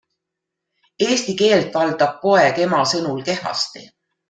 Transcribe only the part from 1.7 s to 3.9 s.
valdab poeg ema sõnul kehvasti.